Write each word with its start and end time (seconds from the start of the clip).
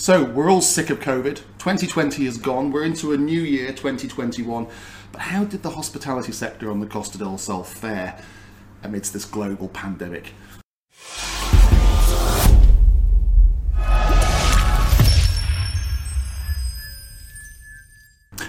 So, 0.00 0.22
we're 0.22 0.48
all 0.48 0.60
sick 0.60 0.90
of 0.90 1.00
COVID. 1.00 1.38
2020 1.58 2.24
is 2.24 2.38
gone. 2.38 2.70
We're 2.70 2.84
into 2.84 3.12
a 3.12 3.16
new 3.16 3.40
year, 3.40 3.72
2021. 3.72 4.68
But 5.10 5.20
how 5.20 5.42
did 5.42 5.64
the 5.64 5.70
hospitality 5.70 6.30
sector 6.30 6.70
on 6.70 6.78
the 6.78 6.86
Costa 6.86 7.18
del 7.18 7.36
Sol 7.36 7.64
fare 7.64 8.22
amidst 8.84 9.12
this 9.12 9.24
global 9.24 9.66
pandemic? 9.66 10.34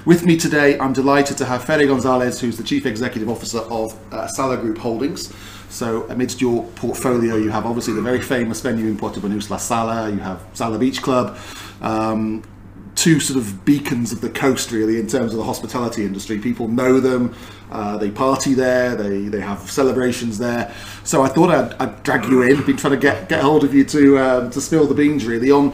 With 0.06 0.26
me 0.28 0.38
today, 0.38 0.78
I'm 0.78 0.94
delighted 0.94 1.36
to 1.40 1.46
have 1.46 1.64
Fede 1.64 1.88
Gonzalez, 1.88 2.40
who's 2.40 2.58
the 2.58 2.64
Chief 2.64 2.86
Executive 2.86 3.28
Officer 3.28 3.60
of 3.60 3.98
uh, 4.14 4.28
Sala 4.28 4.56
Group 4.56 4.78
Holdings. 4.78 5.34
So, 5.70 6.06
amidst 6.10 6.42
your 6.42 6.64
portfolio, 6.76 7.36
you 7.36 7.52
have 7.52 7.66
obviously 7.66 7.94
the 7.94 8.02
very 8.02 8.22
famous 8.22 8.60
venue 8.60 8.88
in 8.88 8.98
Puerto 8.98 9.20
Banús, 9.20 9.50
La 9.50 9.58
Sala, 9.58 10.10
you 10.10 10.18
have 10.18 10.42
Sala 10.54 10.80
Beach 10.80 11.02
Club, 11.02 11.38
um, 11.82 12.44
two 12.96 13.20
sort 13.20 13.38
of 13.38 13.64
beacons 13.66 14.12
of 14.12 14.20
the 14.20 14.30
coast, 14.32 14.72
really, 14.72 15.00
in 15.00 15.08
terms 15.08 15.32
of 15.32 15.38
the 15.38 15.44
hospitality 15.44 16.04
industry. 16.04 16.40
People 16.40 16.68
know 16.68 17.00
them, 17.00 17.36
uh, 17.72 17.98
they 17.98 18.10
party 18.10 18.56
there, 18.56 18.96
they, 18.96 19.28
they 19.28 19.40
have 19.40 19.60
celebrations 19.70 20.40
there. 20.40 20.74
So, 21.04 21.22
I 21.22 21.28
thought 21.28 21.52
I'd, 21.52 21.74
I'd 21.80 22.04
drag 22.04 22.26
you 22.26 22.42
in, 22.42 22.64
been 22.66 22.76
trying 22.76 22.94
to 22.94 23.00
get, 23.00 23.30
get 23.30 23.42
hold 23.42 23.64
of 23.64 23.74
you 23.74 23.86
to, 23.86 24.18
um, 24.18 24.50
to 24.50 24.60
spill 24.60 24.88
the 24.88 24.96
beans, 24.96 25.26
really, 25.26 25.52
on 25.52 25.74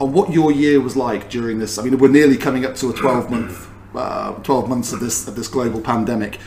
on 0.00 0.12
what 0.12 0.32
your 0.32 0.50
year 0.50 0.80
was 0.80 0.96
like 0.96 1.30
during 1.30 1.58
this. 1.58 1.78
I 1.78 1.82
mean, 1.82 1.98
we're 1.98 2.08
nearly 2.08 2.36
coming 2.36 2.64
up 2.64 2.74
to 2.76 2.90
a 2.90 2.92
12 2.92 3.30
month, 3.30 3.68
uh, 3.94 4.32
12 4.32 4.68
months 4.68 4.92
of 4.92 5.00
this 5.00 5.28
of 5.28 5.36
this 5.36 5.48
global 5.48 5.80
pandemic, 5.80 6.38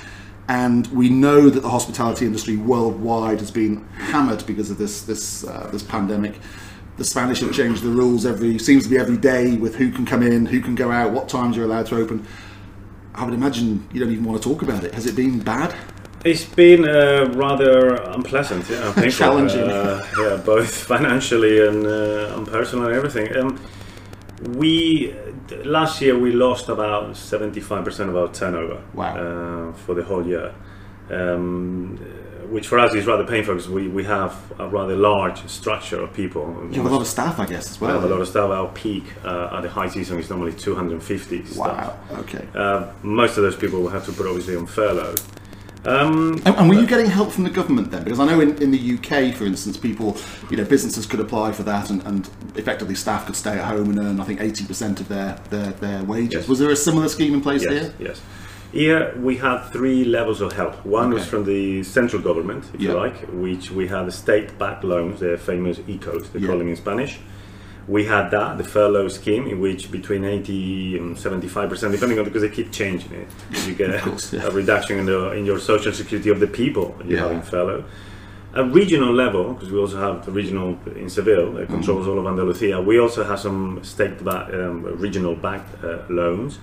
and 0.49 0.87
we 0.87 1.09
know 1.09 1.49
that 1.49 1.59
the 1.61 1.69
hospitality 1.69 2.25
industry 2.25 2.55
worldwide 2.55 3.39
has 3.39 3.51
been 3.51 3.85
hammered 3.89 4.45
because 4.45 4.69
of 4.71 4.77
this 4.77 5.01
this 5.03 5.43
uh, 5.45 5.69
this 5.71 5.83
pandemic. 5.83 6.39
The 6.97 7.03
Spanish 7.03 7.41
have 7.41 7.53
changed 7.53 7.83
the 7.83 7.89
rules 7.89 8.25
every 8.25 8.57
seems 8.57 8.83
to 8.85 8.89
be 8.89 8.97
every 8.97 9.17
day 9.17 9.55
with 9.57 9.75
who 9.75 9.91
can 9.91 10.05
come 10.05 10.23
in, 10.23 10.45
who 10.47 10.61
can 10.61 10.73
go 10.75 10.91
out, 10.91 11.11
what 11.11 11.29
times 11.29 11.55
you're 11.55 11.65
allowed 11.65 11.85
to 11.87 11.97
open. 11.97 12.25
I 13.13 13.25
would 13.25 13.33
imagine 13.33 13.87
you 13.91 13.99
don't 13.99 14.11
even 14.11 14.23
want 14.23 14.41
to 14.41 14.47
talk 14.49 14.61
about 14.61 14.83
it. 14.83 14.93
Has 14.93 15.05
it 15.05 15.15
been 15.15 15.39
bad? 15.39 15.75
It's 16.25 16.43
been 16.45 16.87
uh, 16.87 17.31
rather 17.35 17.95
unpleasant, 17.95 18.67
yeah, 18.69 18.91
painful, 18.93 19.11
Challenging. 19.11 19.69
uh, 19.69 20.05
yeah, 20.19 20.37
both 20.43 20.73
financially 20.73 21.65
and, 21.67 21.85
uh, 21.85 22.33
and 22.35 22.47
personally 22.47 22.87
and 22.87 22.95
everything. 22.95 23.35
Um, 23.37 23.59
we 24.41 25.15
last 25.63 26.01
year 26.01 26.17
we 26.17 26.31
lost 26.31 26.69
about 26.69 27.15
seventy 27.17 27.59
five 27.59 27.83
percent 27.83 28.09
of 28.09 28.15
our 28.15 28.31
turnover. 28.31 28.81
Wow. 28.93 29.17
Uh, 29.17 29.73
for 29.73 29.95
the 29.95 30.03
whole 30.03 30.25
year, 30.25 30.53
um, 31.09 31.97
which 32.49 32.67
for 32.67 32.79
us 32.79 32.93
is 32.93 33.05
rather 33.05 33.25
painful 33.25 33.55
because 33.55 33.69
we, 33.69 33.87
we 33.87 34.03
have 34.03 34.35
a 34.59 34.67
rather 34.67 34.95
large 34.95 35.47
structure 35.47 36.01
of 36.01 36.13
people. 36.13 36.67
You 36.69 36.81
have 36.81 36.91
a 36.91 36.95
lot 36.95 37.01
of 37.01 37.07
staff, 37.07 37.39
I 37.39 37.45
guess, 37.45 37.71
as 37.71 37.81
We 37.81 37.87
have 37.87 38.03
a 38.03 38.07
lot 38.07 38.21
of 38.21 38.27
staff. 38.27 38.49
Our 38.49 38.69
peak 38.69 39.03
uh, 39.23 39.49
at 39.53 39.61
the 39.61 39.69
high 39.69 39.89
season 39.89 40.19
is 40.19 40.29
normally 40.29 40.53
250 40.53 41.45
staff. 41.45 41.57
Wow. 41.57 41.99
Okay. 42.19 42.47
Uh, 42.55 42.91
most 43.03 43.37
of 43.37 43.43
those 43.43 43.55
people 43.55 43.81
will 43.81 43.89
have 43.89 44.05
to 44.05 44.11
put 44.11 44.27
obviously 44.27 44.55
on 44.55 44.65
furlough. 44.65 45.15
Um, 45.87 46.33
And, 46.45 46.55
and 46.57 46.69
were 46.69 46.75
you 46.75 46.85
getting 46.85 47.05
help 47.05 47.31
from 47.31 47.45
the 47.45 47.49
government 47.49 47.91
then? 47.91 48.03
Because 48.03 48.19
I 48.19 48.25
know 48.25 48.39
in, 48.41 48.61
in 48.61 48.71
the 48.71 48.93
UK, 48.97 49.33
for 49.33 49.45
instance, 49.45 49.77
people, 49.77 50.17
you 50.51 50.57
know, 50.57 50.65
businesses 50.65 51.05
could 51.05 51.19
apply 51.21 51.53
for 51.53 51.63
that 51.63 51.89
and, 51.89 52.03
and 52.05 52.29
effectively 52.55 52.93
staff 52.95 53.25
could 53.25 53.35
stay 53.37 53.57
at 53.57 53.65
home 53.65 53.89
and 53.91 53.99
earn, 53.99 54.19
I 54.19 54.25
think, 54.25 54.39
80% 54.41 54.99
of 54.99 55.07
their, 55.07 55.39
their, 55.49 55.71
their 55.73 56.03
wages. 56.03 56.33
Yes. 56.41 56.47
Was 56.47 56.59
there 56.59 56.69
a 56.71 56.75
similar 56.75 57.07
scheme 57.07 57.33
in 57.33 57.41
place 57.41 57.63
yes, 57.63 57.71
here? 57.71 57.93
yes. 57.99 58.21
Here 58.73 59.15
we 59.17 59.37
had 59.37 59.69
three 59.69 60.03
levels 60.03 60.41
of 60.41 60.51
help. 60.51 60.85
One 60.85 61.11
was 61.11 61.25
from 61.25 61.45
the 61.45 61.83
central 61.83 62.21
government, 62.21 62.65
if 62.73 62.81
Yeah. 62.81 62.91
you 62.91 62.97
like, 62.97 63.15
which 63.31 63.71
we 63.71 63.87
had 63.87 64.07
the 64.07 64.11
state-backed 64.11 64.83
loans, 64.83 65.21
the 65.21 65.37
famous 65.37 65.77
ICOs, 65.79 66.33
they 66.33 66.39
Yeah. 66.39 66.47
call 66.47 66.57
them 66.57 66.67
in 66.67 66.75
Spanish. 66.75 67.19
We 67.87 68.03
had 68.05 68.31
that, 68.31 68.57
the 68.57 68.63
furlough 68.65 69.07
scheme, 69.07 69.47
in 69.47 69.61
which 69.61 69.89
between 69.91 70.25
80 70.25 70.97
and 70.97 71.17
75 71.17 71.69
percent, 71.69 71.93
depending 71.93 72.19
on 72.19 72.25
because 72.25 72.41
they 72.41 72.49
keep 72.49 72.71
changing 72.71 73.13
it, 73.13 73.27
you 73.65 73.75
get 73.75 74.01
course, 74.01 74.33
yeah. 74.33 74.43
a 74.47 74.51
reduction 74.51 74.99
in, 74.99 75.05
the, 75.05 75.31
in 75.31 75.45
your 75.45 75.57
social 75.59 75.93
security 75.93 76.29
of 76.29 76.39
the 76.41 76.47
people 76.47 76.95
you 77.05 77.15
Yeah. 77.15 77.21
have 77.23 77.31
in 77.31 77.41
furlough. 77.41 77.83
At 78.53 78.73
regional 78.73 79.13
level, 79.13 79.53
because 79.53 79.71
we 79.71 79.77
also 79.79 79.97
have 79.99 80.25
the 80.25 80.31
regional 80.31 80.77
in 80.95 81.09
Seville 81.09 81.53
that 81.53 81.67
controls 81.67 82.01
Mm-hmm. 82.07 82.09
all 82.11 82.19
of 82.19 82.27
Andalusia, 82.27 82.81
we 82.81 82.99
also 82.99 83.23
have 83.23 83.39
some 83.39 83.81
state 83.83 84.23
back, 84.23 84.53
um, 84.53 84.83
regional 84.99 85.35
backed 85.35 85.83
uh, 85.83 85.99
loans. 86.09 86.59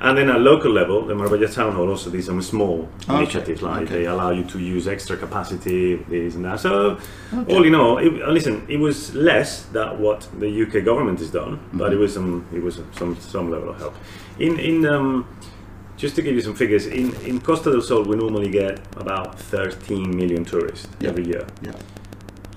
And 0.00 0.18
then 0.18 0.28
at 0.28 0.40
local 0.40 0.70
level, 0.72 1.06
the 1.06 1.14
Marbella 1.14 1.48
Town 1.48 1.72
Hall 1.72 1.88
also 1.88 2.10
did 2.10 2.24
some 2.24 2.42
small 2.42 2.88
Okay, 3.08 3.22
initiatives 3.22 3.62
like 3.62 3.82
okay. 3.84 3.94
they 4.00 4.06
allow 4.06 4.30
you 4.30 4.44
to 4.44 4.58
use 4.58 4.86
extra 4.88 5.16
capacity, 5.16 5.96
this 6.08 6.34
and 6.34 6.44
that. 6.44 6.60
So, 6.60 6.98
all 7.48 7.64
in 7.64 7.74
all, 7.74 7.98
it, 7.98 8.12
listen, 8.28 8.66
it 8.68 8.78
was 8.78 9.14
less 9.14 9.62
than 9.72 9.98
what 10.00 10.28
the 10.38 10.48
UK 10.62 10.84
government 10.84 11.20
has 11.20 11.30
done, 11.30 11.58
but 11.72 11.84
Mm-hmm. 11.84 11.92
it 11.94 11.98
was 12.00 12.12
some 12.12 12.44
it 12.52 12.62
was 12.62 12.80
some 12.92 13.16
some 13.20 13.50
level 13.50 13.70
of 13.70 13.78
help. 13.78 13.94
In 14.38 14.58
in 14.58 14.84
um, 14.84 15.26
just 15.96 16.16
to 16.16 16.22
give 16.22 16.34
you 16.34 16.40
some 16.42 16.54
figures, 16.56 16.86
in, 16.86 17.14
in 17.24 17.40
Costa 17.40 17.70
del 17.70 17.80
Sol, 17.80 18.02
we 18.02 18.16
normally 18.16 18.50
get 18.50 18.80
about 18.96 19.38
13 19.38 20.10
million 20.16 20.44
tourists 20.44 20.88
Yeah. 21.00 21.10
every 21.10 21.24
year. 21.24 21.46
Yeah. 21.62 21.72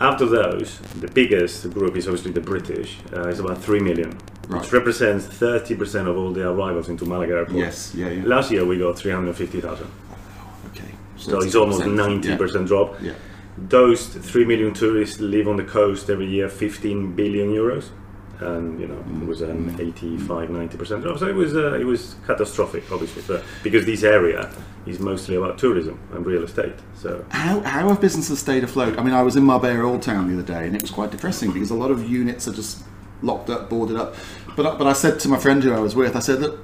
Out 0.02 0.22
of 0.22 0.32
those, 0.32 0.80
the 1.00 1.08
biggest 1.08 1.70
group 1.72 1.96
is 1.96 2.08
obviously 2.08 2.32
the 2.32 2.42
British. 2.42 2.98
Uh, 3.14 3.30
it's 3.30 3.40
about 3.40 3.62
3 3.64 3.80
million, 3.80 4.18
Right. 4.48 4.62
which 4.62 4.72
represents 4.72 5.26
30% 5.28 6.08
of 6.08 6.16
all 6.18 6.32
the 6.32 6.50
arrivals 6.50 6.88
into 6.88 7.06
Malaga 7.06 7.34
Airport. 7.34 7.58
Yes, 7.58 7.94
yeah, 7.94 8.10
yeah. 8.10 8.24
Last 8.26 8.50
year 8.50 8.64
we 8.66 8.78
got 8.80 8.98
350,000. 8.98 9.88
Okay. 10.68 10.92
So 11.18 11.42
it's 11.42 11.54
almost 11.56 11.82
90%, 11.82 12.38
90% 12.38 12.68
drop. 12.68 12.96
Yeah. 13.02 13.14
Those 13.58 14.08
3 14.08 14.46
million 14.46 14.74
tourists 14.74 15.20
live 15.20 15.48
on 15.48 15.58
the 15.58 15.64
coast 15.64 16.10
every 16.10 16.28
year, 16.28 16.48
15 16.48 17.14
billion 17.14 17.50
euros. 17.50 17.90
And 18.40 18.80
you 18.80 18.88
know 18.88 19.04
it 19.24 19.28
was 19.28 19.42
an 19.42 19.76
85, 19.80 20.52
90 20.52 20.78
percent 20.78 21.02
drop. 21.02 21.18
So 21.18 21.28
it 21.28 21.34
was 21.34 21.56
uh, 21.56 21.74
it 21.74 21.84
was 21.86 22.16
catastrophic, 22.28 22.84
obviously, 22.92 23.24
but 23.28 23.44
because 23.64 23.86
this 23.88 24.04
area 24.04 24.54
is 24.86 25.00
mostly 25.00 25.36
about 25.36 25.58
tourism 25.58 26.00
and 26.14 26.24
real 26.24 26.44
estate. 26.44 26.76
So 26.96 27.26
How, 27.30 27.62
how 27.62 27.90
have 27.90 28.00
businesses 28.00 28.38
stayed 28.40 28.64
afloat? 28.64 29.00
I 29.00 29.04
mean, 29.04 29.16
I 29.16 29.24
was 29.24 29.36
in 29.36 29.44
Marbella 29.44 29.82
Old 29.84 30.04
Town 30.04 30.28
the 30.28 30.36
other 30.36 30.54
day, 30.54 30.68
and 30.68 30.76
it 30.76 30.84
was 30.84 30.92
quite 30.92 31.10
depressing 31.10 31.52
because 31.52 31.72
a 31.72 31.76
lot 31.76 31.90
of 31.90 32.08
units 32.08 32.48
are 32.48 32.54
just 32.54 32.84
locked 33.22 33.50
up, 33.50 33.70
boarded 33.70 33.98
up. 33.98 34.16
But 34.56 34.66
I- 34.66 34.76
but 34.78 34.88
I 34.88 34.94
said 34.94 35.20
to 35.22 35.30
my 35.30 35.38
friend 35.38 35.64
who 35.64 35.72
I 35.74 35.80
was 35.80 35.96
with, 35.96 36.16
I 36.16 36.20
said 36.20 36.40
that 36.42 36.58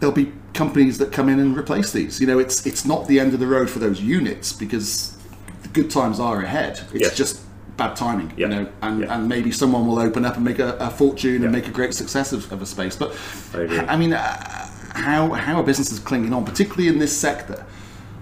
there'll 0.00 0.14
be 0.14 0.32
companies 0.54 0.98
that 0.98 1.12
come 1.12 1.28
in 1.28 1.38
and 1.38 1.56
replace 1.56 1.92
these. 1.92 2.20
You 2.20 2.26
know, 2.26 2.38
it's 2.38 2.66
it's 2.66 2.84
not 2.84 3.06
the 3.08 3.20
end 3.20 3.34
of 3.34 3.40
the 3.40 3.46
road 3.46 3.68
for 3.70 3.78
those 3.78 4.00
units 4.00 4.52
because 4.52 5.16
the 5.62 5.68
good 5.68 5.90
times 5.90 6.18
are 6.20 6.40
ahead. 6.42 6.80
It's 6.92 7.02
Yes. 7.02 7.16
just 7.16 7.40
bad 7.76 7.94
timing, 7.94 8.32
Yeah. 8.36 8.48
you 8.48 8.54
know, 8.54 8.66
and, 8.82 9.00
Yeah. 9.02 9.14
and 9.14 9.28
maybe 9.28 9.50
someone 9.52 9.86
will 9.86 9.98
open 9.98 10.24
up 10.24 10.36
and 10.36 10.44
make 10.44 10.58
a, 10.58 10.76
a 10.80 10.88
fortune 10.90 11.42
and 11.44 11.52
make 11.52 11.68
a 11.68 11.70
great 11.70 11.92
success 11.94 12.32
of, 12.32 12.50
of 12.52 12.62
a 12.62 12.66
space. 12.66 12.96
But 12.96 13.14
I. 13.54 13.84
I 13.88 13.96
mean, 13.96 14.12
uh, 14.14 14.68
how 14.94 15.30
how 15.32 15.56
are 15.60 15.62
businesses 15.62 15.98
clinging 15.98 16.32
on, 16.32 16.44
particularly 16.44 16.88
in 16.88 16.98
this 16.98 17.16
sector? 17.16 17.64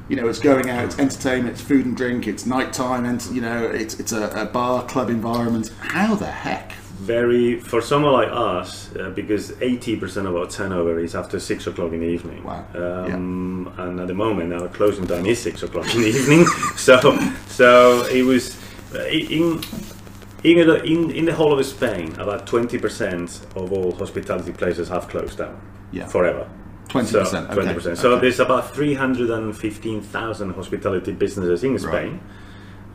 You 0.08 0.16
know, 0.16 0.28
it's 0.28 0.38
going 0.38 0.68
out, 0.68 0.84
it's 0.84 0.98
entertainment, 0.98 1.54
it's 1.54 1.62
food 1.62 1.86
and 1.86 1.96
drink, 1.96 2.26
it's 2.26 2.44
nighttime, 2.46 3.04
and 3.06 3.24
you 3.26 3.40
know, 3.40 3.64
it's 3.64 3.98
it's 3.98 4.12
a, 4.12 4.28
a 4.30 4.44
bar 4.44 4.84
club 4.86 5.08
environment. 5.10 5.70
How 5.80 6.14
the 6.14 6.26
heck? 6.26 6.72
very 7.00 7.58
for 7.60 7.82
someone 7.82 8.12
like 8.12 8.28
us, 8.30 8.94
uh, 8.96 9.10
because 9.10 9.50
80% 9.52 10.26
of 10.26 10.36
our 10.36 10.46
turnover 10.46 11.00
is 11.00 11.14
after 11.14 11.40
six 11.40 11.66
o'clock 11.66 11.92
in 11.92 12.00
the 12.00 12.06
evening. 12.06 12.42
Wow. 12.44 12.64
Um, 12.74 13.72
And 13.76 14.00
at 14.00 14.06
the 14.06 14.14
moment, 14.14 14.52
our 14.54 14.68
closing 14.68 15.06
time 15.06 15.26
is 15.26 15.38
six 15.42 15.62
o'clock 15.62 15.92
in 15.94 16.00
the 16.02 16.08
evening. 16.20 16.46
So, 16.76 16.96
so 17.48 18.06
it 18.06 18.22
was 18.22 18.56
uh, 18.94 19.04
in. 19.06 19.60
In 20.44 20.58
in, 20.84 21.10
in 21.10 21.24
the 21.24 21.32
whole 21.32 21.58
of 21.58 21.64
Spain, 21.66 22.12
about 22.18 22.46
20% 22.46 23.56
of 23.56 23.72
all 23.72 23.92
hospitality 23.92 24.52
places 24.52 24.88
have 24.88 25.08
closed 25.08 25.38
down 25.38 25.56
Yeah. 25.92 26.06
forever. 26.06 26.46
20%, 26.94 27.06
So, 27.26 27.38
okay, 27.58 27.72
20%. 27.74 27.96
So 27.96 28.12
okay. 28.12 28.20
there's 28.22 28.40
about 28.40 28.74
315,000 28.74 30.50
hospitality 30.54 31.12
businesses 31.12 31.64
in 31.64 31.78
Spain. 31.78 32.20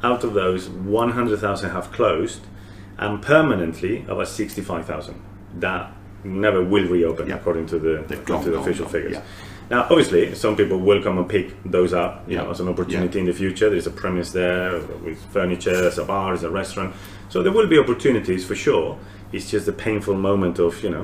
Right. 0.04 0.12
Out 0.12 0.24
of 0.24 0.34
those, 0.34 0.70
100,000 0.70 1.70
have 1.72 1.92
closed, 1.92 2.42
and 2.98 3.22
permanently 3.22 4.06
about 4.08 4.28
65,000 4.28 5.16
that 5.60 5.92
never 6.24 6.64
will 6.64 6.86
reopen 6.88 7.28
Yeah. 7.28 7.36
according 7.36 7.66
to 7.68 7.80
the, 7.80 8.00
according 8.02 8.24
gone, 8.26 8.44
to 8.44 8.52
the 8.52 8.58
official 8.60 8.86
gone, 8.86 8.92
figures. 8.94 9.14
yeah. 9.14 9.22
Now, 9.70 9.82
obviously, 9.84 10.34
some 10.36 10.56
people 10.56 10.80
will 10.80 11.02
come 11.04 11.18
and 11.18 11.28
pick 11.30 11.54
those 11.64 11.94
up, 11.94 12.24
you 12.28 12.36
Yeah. 12.36 12.44
know, 12.44 12.52
as 12.52 12.60
an 12.60 12.68
opportunity 12.70 13.20
in 13.20 13.26
the 13.26 13.34
future. 13.34 13.70
There's 13.70 13.88
a 13.88 13.92
premise 13.92 14.32
there 14.32 14.80
with 15.06 15.20
furniture, 15.32 15.76
there's 15.82 15.98
a 16.00 16.06
bar, 16.06 16.32
there's 16.32 16.44
a 16.44 16.50
restaurant. 16.50 16.94
So 17.30 17.44
there 17.44 17.52
will 17.52 17.68
be 17.68 17.78
opportunities 17.78 18.46
for 18.46 18.56
sure. 18.56 18.98
It's 19.32 19.50
just 19.50 19.68
a 19.68 19.72
painful 19.72 20.16
moment 20.16 20.58
of, 20.60 20.82
you 20.84 20.90
know, 20.90 21.04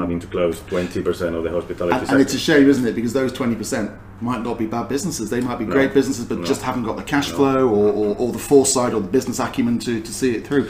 having 0.00 0.18
to 0.20 0.26
close 0.26 0.58
20% 0.60 1.34
of 1.36 1.44
the 1.44 1.50
hospitality 1.50 1.94
Mm. 1.94 1.98
And, 1.98 2.00
sector. 2.00 2.12
and 2.14 2.20
it's 2.20 2.34
a 2.34 2.38
shame, 2.38 2.68
isn't 2.68 2.84
it? 2.86 2.94
Because 2.96 3.12
those 3.12 3.32
twenty 3.32 3.54
percent 3.54 3.92
might 4.20 4.42
not 4.42 4.58
be 4.58 4.66
bad 4.66 4.88
businesses. 4.88 5.30
They 5.30 5.40
might 5.40 5.58
be 5.58 5.64
great 5.64 5.94
businesses, 5.94 6.24
but 6.26 6.44
just 6.44 6.62
haven't 6.62 6.82
got 6.82 6.96
the 6.96 7.02
cash 7.04 7.30
flow 7.30 7.68
or, 7.68 7.92
or, 7.92 8.16
or 8.16 8.32
the 8.32 8.38
foresight 8.40 8.92
or 8.92 9.00
the 9.00 9.08
business 9.08 9.38
acumen 9.38 9.78
to, 9.80 10.00
to 10.00 10.12
see 10.12 10.34
it 10.34 10.46
through. 10.46 10.68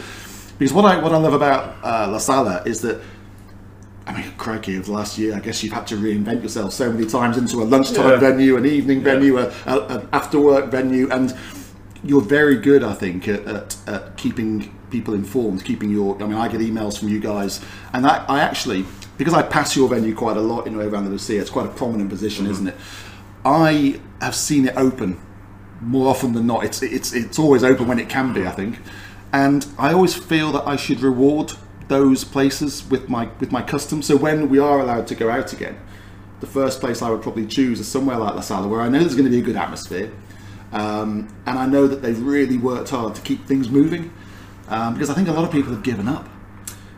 Because 0.58 0.72
what 0.74 0.84
I 0.84 1.00
what 1.02 1.12
I 1.12 1.16
love 1.16 1.32
about 1.32 1.74
uh, 1.82 2.10
La 2.10 2.18
Sala 2.18 2.62
is 2.66 2.80
that. 2.82 3.00
I 4.06 4.12
mean, 4.14 4.32
crikey, 4.38 4.74
over 4.76 4.86
the 4.86 4.92
last 4.92 5.18
year, 5.18 5.36
I 5.36 5.40
guess 5.40 5.62
you've 5.62 5.72
had 5.72 5.86
to 5.88 5.94
reinvent 5.96 6.42
yourself 6.42 6.72
so 6.72 6.90
many 6.92 7.06
times 7.06 7.36
into 7.38 7.62
a 7.62 7.64
lunchtime 7.64 8.08
Yeah. 8.10 8.16
venue, 8.16 8.56
an 8.56 8.66
evening 8.66 9.02
venue, 9.02 9.38
a, 9.38 9.52
a, 9.66 9.86
an 9.86 10.08
after 10.12 10.40
work 10.40 10.68
venue, 10.70 11.08
and 11.10 11.32
you're 12.02 12.20
very 12.22 12.56
good, 12.56 12.82
I 12.82 12.92
think, 12.94 13.28
at, 13.28 13.46
at, 13.46 13.76
at 13.86 14.16
keeping 14.16 14.74
people 14.90 15.14
informed, 15.14 15.64
keeping 15.64 15.90
your. 15.90 16.20
I 16.22 16.26
mean, 16.26 16.36
I 16.36 16.48
get 16.48 16.60
emails 16.60 16.98
from 16.98 17.08
you 17.08 17.20
guys, 17.20 17.64
and 17.92 18.06
I, 18.06 18.24
I 18.26 18.40
actually 18.40 18.84
because 19.20 19.34
I 19.34 19.42
pass 19.42 19.76
your 19.76 19.86
venue 19.86 20.14
quite 20.14 20.38
a 20.38 20.40
lot 20.40 20.66
in 20.66 20.72
you 20.72 20.78
know, 20.78 20.88
around 20.88 21.04
the 21.04 21.10
Lucia. 21.10 21.38
It's 21.38 21.50
quite 21.50 21.66
a 21.66 21.70
prominent 21.70 22.08
position, 22.08 22.46
isn't 22.46 22.68
it? 22.68 22.74
I 23.44 24.00
have 24.20 24.34
seen 24.34 24.66
it 24.66 24.74
open 24.78 25.20
more 25.82 26.08
often 26.08 26.32
than 26.32 26.46
not. 26.46 26.64
It's 26.64 26.82
it's 26.82 27.12
it's 27.12 27.38
always 27.38 27.62
open 27.62 27.86
when 27.86 27.98
it 27.98 28.08
can 28.08 28.32
be, 28.32 28.46
I 28.46 28.50
think, 28.50 28.78
and 29.32 29.66
I 29.78 29.92
always 29.92 30.14
feel 30.14 30.52
that 30.52 30.66
I 30.66 30.76
should 30.76 31.00
reward 31.00 31.52
those 31.88 32.24
places 32.24 32.88
with 32.88 33.10
my 33.10 33.28
with 33.40 33.52
my 33.52 33.60
custom. 33.60 34.00
So 34.00 34.16
when 34.16 34.48
we 34.48 34.58
are 34.58 34.80
allowed 34.80 35.06
to 35.08 35.14
go 35.14 35.30
out 35.30 35.52
again, 35.52 35.78
the 36.40 36.46
first 36.46 36.80
place 36.80 37.02
I 37.02 37.10
would 37.10 37.20
probably 37.20 37.46
choose 37.46 37.80
is 37.80 37.88
somewhere 37.88 38.16
like 38.16 38.34
La 38.34 38.40
Sala, 38.40 38.68
where 38.68 38.80
I 38.80 38.88
know 38.88 39.00
there's 39.00 39.14
going 39.14 39.24
to 39.24 39.30
be 39.30 39.40
a 39.40 39.42
good 39.42 39.56
atmosphere, 39.56 40.10
um, 40.72 41.28
and 41.44 41.58
I 41.58 41.66
know 41.66 41.86
that 41.86 42.00
they've 42.00 42.20
really 42.20 42.56
worked 42.56 42.88
hard 42.90 43.14
to 43.16 43.20
keep 43.20 43.46
things 43.46 43.68
moving. 43.68 44.12
Um, 44.70 44.94
because 44.94 45.10
I 45.10 45.14
think 45.14 45.28
a 45.28 45.32
lot 45.32 45.44
of 45.44 45.50
people 45.50 45.72
have 45.72 45.82
given 45.82 46.06
up, 46.08 46.28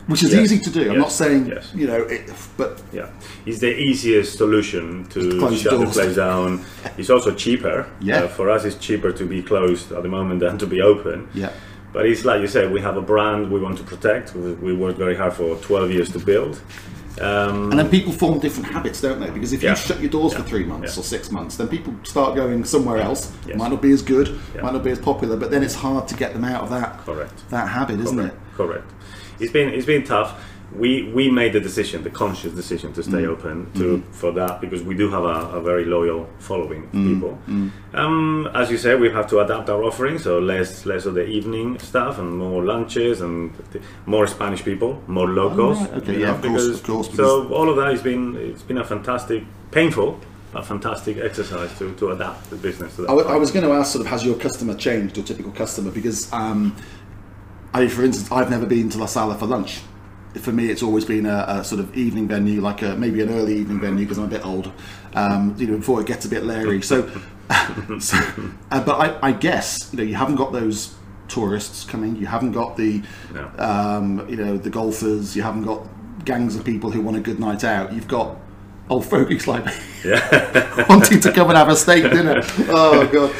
which 0.07 0.23
is 0.23 0.31
Yes. 0.33 0.43
easy 0.43 0.59
to 0.59 0.69
do. 0.69 0.81
I'm 0.81 0.87
Yes. 0.95 0.97
not 0.97 1.11
saying 1.11 1.45
Yes. 1.47 1.71
you 1.73 1.87
know, 1.87 2.01
it, 2.15 2.31
but 2.57 2.81
Yeah, 2.91 3.07
it's 3.45 3.59
the 3.59 3.73
easiest 3.89 4.37
solution 4.37 5.05
to 5.09 5.19
Close 5.39 5.59
shut 5.61 5.79
the 5.79 5.87
place 5.87 6.15
down. 6.15 6.61
It's 6.97 7.09
also 7.09 7.31
cheaper. 7.33 7.87
Yeah. 7.99 8.23
Uh, 8.23 8.27
for 8.27 8.49
us, 8.49 8.63
it's 8.65 8.75
cheaper 8.75 9.11
to 9.11 9.25
be 9.25 9.41
closed 9.41 9.91
at 9.91 10.03
the 10.03 10.09
moment 10.09 10.39
than 10.41 10.57
to 10.59 10.67
be 10.67 10.81
open. 10.81 11.27
yeah, 11.33 11.49
But 11.93 12.05
it's 12.05 12.23
like 12.25 12.41
you 12.41 12.47
said, 12.47 12.71
we 12.71 12.81
have 12.81 12.97
a 12.97 13.01
brand 13.01 13.51
we 13.51 13.59
want 13.59 13.77
to 13.77 13.83
protect. 13.83 14.35
We, 14.35 14.53
we 14.67 14.73
worked 14.73 14.97
very 14.99 15.15
hard 15.15 15.33
for 15.33 15.55
12 15.57 15.91
years 15.91 16.09
to 16.11 16.19
build. 16.19 16.59
Um, 17.21 17.69
And 17.69 17.79
then 17.79 17.89
people 17.89 18.11
form 18.11 18.39
different 18.39 18.67
habits, 18.71 18.99
don't 19.01 19.19
they? 19.19 19.29
Because 19.29 19.53
if 19.53 19.61
Yeah. 19.61 19.71
you 19.71 19.75
shut 19.75 19.99
your 20.01 20.09
doors 20.09 20.33
for 20.33 20.41
three 20.43 20.63
months 20.63 20.95
Yeah. 20.95 21.01
or 21.01 21.03
six 21.03 21.31
months, 21.31 21.57
then 21.57 21.67
people 21.67 21.93
start 22.03 22.35
going 22.35 22.65
somewhere 22.65 22.97
else. 22.97 23.31
Yes. 23.47 23.57
Might 23.57 23.69
not 23.71 23.81
be 23.81 23.91
as 23.91 24.01
good, 24.01 24.39
Yeah. 24.55 24.61
might 24.63 24.73
not 24.73 24.83
be 24.83 24.91
as 24.91 24.99
popular, 24.99 25.37
but 25.37 25.51
then 25.51 25.61
it's 25.63 25.75
hard 25.75 26.07
to 26.07 26.15
get 26.15 26.33
them 26.33 26.43
out 26.43 26.63
of 26.63 26.69
that 26.71 27.05
Correct. 27.05 27.33
that 27.51 27.67
habit, 27.67 27.99
isn't 27.99 28.17
Correct. 28.17 28.33
it? 28.35 28.57
Correct. 28.57 28.91
It's 29.39 29.51
been 29.51 29.69
it's 29.69 29.85
been 29.85 30.03
tough. 30.03 30.33
We 30.77 31.11
we 31.13 31.29
made 31.29 31.53
the 31.53 31.59
decision, 31.59 32.03
the 32.03 32.09
conscious 32.09 32.53
decision 32.53 32.93
to 32.93 33.01
Mm. 33.01 33.09
stay 33.09 33.25
open 33.27 33.67
to 33.75 33.83
Mm-hmm. 33.83 34.11
for 34.11 34.31
that 34.33 34.59
because 34.61 34.81
we 34.83 34.95
do 34.95 35.09
have 35.09 35.23
a, 35.23 35.57
a 35.57 35.61
very 35.61 35.85
loyal 35.85 36.25
following 36.39 36.83
of 36.85 36.91
Mm. 36.93 37.07
people. 37.13 37.37
Um, 37.93 38.49
as 38.55 38.71
you 38.71 38.77
say, 38.77 38.95
we 38.95 39.09
have 39.11 39.27
to 39.27 39.39
adapt 39.39 39.69
our 39.69 39.83
offering, 39.83 40.17
so 40.19 40.39
less 40.39 40.85
less 40.85 41.05
of 41.05 41.13
the 41.13 41.25
evening 41.27 41.77
stuff 41.79 42.17
and 42.19 42.37
more 42.37 42.63
lunches 42.63 43.21
and 43.21 43.51
th- 43.71 43.83
more 44.05 44.25
Spanish 44.27 44.63
people, 44.63 44.91
more 45.07 45.27
locals. 45.29 45.77
right. 45.79 45.93
Okay, 46.01 46.13
you 46.13 46.19
yeah, 46.21 46.27
know, 46.27 46.35
of 46.35 46.41
course, 46.41 46.67
of 46.67 46.83
course, 46.83 47.07
So 47.15 47.47
all 47.53 47.69
of 47.69 47.75
that 47.77 47.91
has 47.91 48.01
been 48.01 48.35
it's 48.35 48.63
been 48.63 48.79
a 48.79 48.85
fantastic, 48.85 49.43
painful, 49.71 50.17
a 50.55 50.61
fantastic 50.63 51.17
exercise 51.17 51.71
to, 51.79 51.85
to 51.99 52.11
adapt 52.11 52.49
the 52.49 52.55
business 52.55 52.95
to 52.95 53.01
that. 53.01 53.09
I, 53.11 53.15
w- 53.15 53.27
I 53.35 53.37
was 53.37 53.51
going 53.51 53.65
to 53.65 53.73
ask, 53.73 53.91
sort 53.93 54.05
of, 54.05 54.09
has 54.11 54.23
your 54.25 54.35
customer 54.35 54.75
changed, 54.75 55.17
your 55.17 55.25
typical 55.25 55.51
customer? 55.51 55.91
Because, 55.91 56.31
um, 56.33 56.75
I, 57.73 57.87
for 57.87 58.03
instance, 58.03 58.31
I've 58.31 58.49
never 58.49 58.65
been 58.65 58.89
to 58.89 58.97
La 58.99 59.07
Sala 59.07 59.35
for 59.35 59.47
lunch. 59.47 59.81
For 60.35 60.51
me, 60.51 60.69
it's 60.69 60.81
always 60.83 61.05
been 61.05 61.25
a, 61.25 61.45
a 61.47 61.63
sort 61.63 61.79
of 61.79 61.95
evening 61.95 62.27
venue, 62.27 62.59
like 62.61 62.81
a, 62.81 62.95
maybe 62.95 63.21
an 63.21 63.29
early 63.29 63.55
evening 63.57 63.79
venue, 63.79 64.03
because 64.03 64.17
I'm 64.17 64.25
a 64.25 64.27
bit 64.29 64.45
old. 64.45 64.71
Um, 65.13 65.55
you 65.59 65.67
know, 65.67 65.77
before 65.77 66.01
it 66.01 66.07
gets 66.07 66.25
a 66.25 66.29
bit 66.29 66.43
leery. 66.43 66.81
So, 66.81 67.07
so 67.99 68.17
uh, 68.71 68.83
but 68.83 68.95
I, 68.99 69.19
I 69.29 69.31
guess 69.31 69.89
you 69.91 69.97
know 69.97 70.03
you 70.03 70.15
haven't 70.15 70.35
got 70.35 70.51
those 70.51 70.95
tourists 71.27 71.83
coming. 71.85 72.15
You 72.15 72.25
haven't 72.25 72.51
got 72.53 72.77
the, 72.77 73.03
No. 73.33 73.51
um, 73.59 74.27
you 74.29 74.35
know, 74.35 74.57
the 74.57 74.69
golfers. 74.69 75.35
You 75.35 75.43
haven't 75.43 75.63
got 75.63 75.85
gangs 76.25 76.55
of 76.55 76.63
people 76.65 76.89
who 76.89 77.01
want 77.01 77.17
a 77.17 77.19
good 77.21 77.39
night 77.39 77.63
out. 77.63 77.93
You've 77.93 78.07
got 78.07 78.37
old 78.89 79.05
fogies 79.05 79.47
like 79.47 79.65
me 79.65 79.71
Yeah. 80.05 80.85
wanting 80.89 81.19
to 81.21 81.31
come 81.31 81.47
and 81.49 81.57
have 81.57 81.69
a 81.69 81.75
steak 81.75 82.03
dinner. 82.11 82.41
Oh 82.69 83.07
god. 83.11 83.33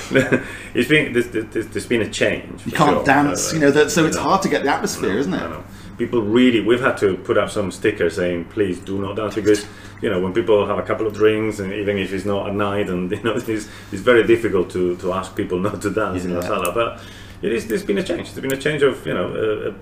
it's 0.73 0.87
been 0.89 1.11
there's, 1.13 1.27
there's, 1.29 1.67
there's 1.67 1.85
been 1.87 2.01
a 2.01 2.09
change. 2.09 2.65
You 2.65 2.71
can't 2.71 2.97
sure. 2.97 3.03
dance, 3.05 3.51
Uh, 3.51 3.55
you 3.55 3.61
know. 3.61 3.71
That, 3.71 3.89
so 3.91 4.05
it's 4.05 4.15
no. 4.15 4.23
hard 4.23 4.41
to 4.43 4.49
get 4.49 4.63
the 4.63 4.69
atmosphere, 4.71 5.17
isn't 5.17 5.33
I 5.33 5.57
it? 5.59 5.63
People 5.97 6.21
really, 6.21 6.59
we've 6.59 6.81
had 6.81 6.97
to 6.97 7.15
put 7.17 7.37
up 7.37 7.49
some 7.49 7.71
stickers 7.71 8.15
saying, 8.15 8.45
"Please 8.45 8.79
do 8.79 8.99
not 8.99 9.15
dance," 9.15 9.35
because 9.35 9.65
you 10.01 10.09
know 10.09 10.19
when 10.19 10.33
people 10.33 10.65
have 10.65 10.79
a 10.79 10.81
couple 10.83 11.05
of 11.05 11.13
drinks, 11.13 11.59
and 11.59 11.71
even 11.73 11.97
if 11.97 12.11
it's 12.13 12.25
not 12.25 12.47
at 12.49 12.55
night, 12.55 12.89
and 12.89 13.11
you 13.17 13.21
know 13.23 13.33
it's, 13.35 13.47
it's 13.47 14.01
very 14.01 14.23
difficult 14.25 14.69
to, 14.71 14.95
to 14.97 15.13
ask 15.13 15.35
people 15.35 15.59
not 15.67 15.81
to 15.81 15.89
dance 15.91 16.25
in 16.25 16.33
La 16.33 16.41
Yeah. 16.41 16.47
Sala. 16.47 16.71
But 16.73 17.01
it 17.41 17.51
is, 17.51 17.67
there's 17.67 17.83
been 17.85 17.97
a 17.99 18.03
change. 18.03 18.31
There's 18.33 18.41
been 18.41 18.57
a 18.57 18.61
change 18.61 18.81
of 18.83 19.05
you 19.05 19.13
know. 19.13 19.27
Uh, 19.33 19.69
uh, 19.69 19.73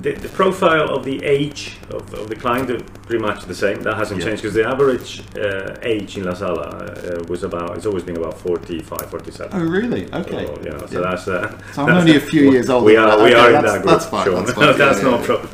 the, 0.00 0.12
the 0.12 0.28
profile 0.28 0.88
of 0.94 1.04
the 1.04 1.24
age 1.24 1.76
of, 1.90 2.14
of 2.14 2.28
the 2.28 2.36
client 2.36 2.70
is 2.70 2.82
pretty 3.06 3.20
much 3.20 3.44
the 3.46 3.54
same. 3.54 3.82
That 3.82 3.96
hasn't 3.96 4.20
Yeah. 4.20 4.26
changed 4.26 4.42
because 4.42 4.54
the 4.54 4.64
average 4.64 5.22
uh, 5.36 5.76
age 5.82 6.16
in 6.16 6.24
La 6.24 6.34
Sala 6.34 6.68
uh, 6.68 7.24
was 7.28 7.42
about. 7.42 7.76
It's 7.76 7.84
always 7.86 8.04
been 8.04 8.16
about 8.16 8.38
45, 8.38 9.10
47. 9.10 9.50
Oh, 9.52 9.64
really? 9.64 10.04
Okay. 10.12 10.46
So, 10.46 10.60
you 10.62 10.70
know, 10.70 10.86
so 10.86 11.00
Yeah. 11.00 11.10
that's. 11.10 11.26
Uh, 11.26 11.58
So 11.72 11.82
I'm 11.86 11.96
only 11.96 12.16
a 12.16 12.20
few 12.20 12.50
years 12.52 12.70
older 12.70 12.86
We 12.86 12.96
are, 12.96 13.16
we 13.18 13.24
Okay, 13.24 13.34
are 13.34 13.54
in 13.54 13.62
that 13.64 13.82
group. 13.82 13.90
that's 13.92 14.06
fine, 14.06 14.24
Sean. 14.26 14.44
that's 14.44 14.52
fine. 14.58 14.78
That's 14.78 15.02
Yeah, 15.02 15.10
no 15.10 15.18
problem. 15.18 15.50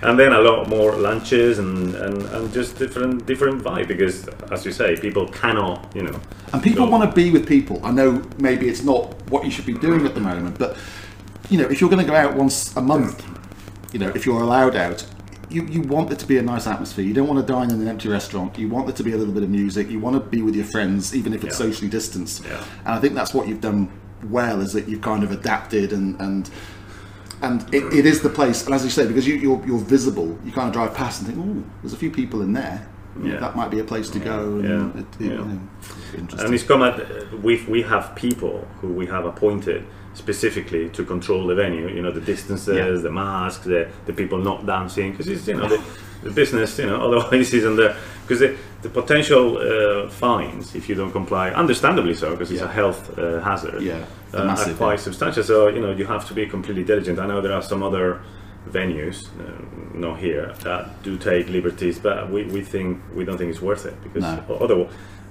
and 0.02 0.18
then 0.18 0.32
a 0.32 0.40
lot 0.40 0.68
more 0.68 0.96
lunches 0.96 1.58
and, 1.58 1.94
and, 1.94 2.22
and 2.22 2.52
just 2.52 2.78
different 2.78 3.26
different 3.26 3.62
vibe 3.62 3.86
because, 3.88 4.26
as 4.50 4.64
you 4.66 4.72
say, 4.72 4.96
people 4.96 5.28
cannot, 5.28 5.92
you 5.94 6.02
know. 6.02 6.18
And 6.52 6.60
people 6.62 6.88
want 6.88 7.08
to 7.08 7.14
be 7.14 7.30
with 7.30 7.46
people. 7.46 7.80
I 7.84 7.90
know 7.92 8.22
maybe 8.38 8.68
it's 8.68 8.82
not 8.82 9.14
what 9.30 9.44
you 9.44 9.50
should 9.50 9.66
be 9.66 9.74
doing 9.74 10.04
at 10.06 10.14
the 10.14 10.20
moment, 10.20 10.58
but 10.58 10.76
you 11.50 11.58
know, 11.58 11.68
if 11.68 11.80
you're 11.80 11.90
going 11.90 12.04
to 12.04 12.10
go 12.10 12.16
out 12.16 12.34
once 12.34 12.74
a 12.76 12.80
month, 12.80 13.24
you 13.92 13.98
know, 13.98 14.08
if 14.14 14.26
you're 14.26 14.40
allowed 14.40 14.76
out, 14.76 15.06
you, 15.50 15.64
you 15.66 15.82
want 15.82 16.08
there 16.08 16.16
to 16.16 16.26
be 16.26 16.38
a 16.38 16.42
nice 16.42 16.66
atmosphere. 16.66 17.04
You 17.04 17.14
don't 17.14 17.28
want 17.28 17.46
to 17.46 17.52
dine 17.52 17.70
in 17.70 17.80
an 17.80 17.86
empty 17.88 18.08
restaurant. 18.08 18.58
You 18.58 18.68
want 18.68 18.86
there 18.86 18.96
to 18.96 19.02
be 19.04 19.12
a 19.12 19.16
little 19.16 19.34
bit 19.34 19.42
of 19.42 19.50
music. 19.50 19.88
You 19.90 20.00
want 20.00 20.16
to 20.16 20.20
be 20.20 20.42
with 20.42 20.56
your 20.56 20.64
friends, 20.64 21.14
even 21.14 21.32
if 21.32 21.44
it's 21.44 21.58
Yeah. 21.60 21.66
socially 21.66 21.88
distanced. 21.90 22.44
Yeah. 22.44 22.64
And 22.84 22.94
I 22.94 22.98
think 23.00 23.14
that's 23.14 23.32
what 23.34 23.46
you've 23.46 23.60
done 23.60 23.90
well, 24.30 24.60
is 24.60 24.72
that 24.72 24.88
you've 24.88 25.02
kind 25.02 25.22
of 25.22 25.30
adapted 25.30 25.92
and 25.92 26.18
and 26.20 26.50
and 27.42 27.62
it, 27.74 27.84
it 27.92 28.06
is 28.06 28.22
the 28.22 28.30
place. 28.30 28.64
And 28.64 28.74
as 28.74 28.84
you 28.84 28.90
say, 28.90 29.06
because 29.06 29.26
you, 29.28 29.34
you're 29.34 29.62
you're 29.66 29.78
visible, 29.78 30.36
you 30.44 30.50
kind 30.50 30.66
of 30.66 30.72
drive 30.72 30.94
past 30.94 31.20
and 31.22 31.28
think, 31.34 31.38
oh, 31.46 31.62
there's 31.82 31.92
a 31.92 31.96
few 31.96 32.10
people 32.10 32.40
in 32.42 32.52
there. 32.54 32.88
Yeah. 33.22 33.36
That 33.36 33.54
might 33.54 33.70
be 33.70 33.78
a 33.80 33.84
place 33.84 34.08
to 34.10 34.18
go. 34.18 34.56
And 34.58 34.64
Yeah. 34.64 35.00
It, 35.00 35.06
it, 35.06 35.06
Yeah. 35.20 35.26
You 35.32 35.36
know, 35.44 35.60
interesting. 36.16 36.40
And 36.46 36.54
it's 36.54 36.64
come 36.64 36.82
at 36.82 37.42
we 37.42 37.62
we 37.68 37.82
have 37.82 38.14
people 38.16 38.66
who 38.80 38.88
we 38.88 39.06
have 39.06 39.24
appointed 39.26 39.84
specifically 40.14 40.88
to 40.90 41.04
control 41.04 41.46
the 41.46 41.54
venue. 41.54 41.88
You 41.88 42.02
know, 42.02 42.10
the 42.12 42.20
distances, 42.20 42.76
Yeah. 42.76 42.90
the 43.02 43.10
masks, 43.10 43.64
the, 43.64 43.88
the 44.06 44.12
people 44.12 44.38
not 44.38 44.66
dancing 44.66 45.10
because 45.12 45.28
it's 45.28 45.46
you 45.46 45.56
know 45.56 45.68
the, 45.68 45.82
the 46.22 46.30
business. 46.30 46.78
You 46.78 46.86
know, 46.86 47.00
otherwise 47.06 47.52
isn't 47.52 47.76
there 47.76 47.96
because 48.22 48.40
the, 48.40 48.56
the 48.82 48.88
potential 48.88 49.58
uh, 49.58 50.08
fines 50.10 50.74
if 50.74 50.88
you 50.88 50.94
don't 50.94 51.12
comply, 51.12 51.50
understandably 51.50 52.14
so, 52.14 52.30
because 52.30 52.50
it's 52.50 52.60
Yeah. 52.60 52.68
a 52.68 52.72
health 52.72 53.18
uh, 53.18 53.40
hazard. 53.40 53.82
Yeah, 53.82 54.04
uh, 54.32 54.38
are 54.48 54.74
quite 54.74 54.94
yeah. 54.94 54.96
substantial. 54.96 55.42
So 55.42 55.68
you 55.68 55.80
know 55.80 55.90
you 55.92 56.06
have 56.06 56.26
to 56.28 56.34
be 56.34 56.46
completely 56.46 56.84
diligent. 56.84 57.18
I 57.18 57.26
know 57.26 57.40
there 57.40 57.52
are 57.54 57.62
some 57.62 57.82
other 57.82 58.20
venues, 58.70 59.26
uh, 59.40 59.98
not 59.98 60.18
here, 60.18 60.54
that 60.62 61.02
do 61.02 61.18
take 61.18 61.48
liberties, 61.50 61.98
but 61.98 62.30
we, 62.30 62.44
we 62.44 62.62
think 62.62 62.98
we 63.14 63.22
don't 63.24 63.36
think 63.36 63.50
it's 63.50 63.60
worth 63.60 63.84
it 63.84 63.94
because 64.02 64.22
No. 64.22 64.56
although 64.60 64.88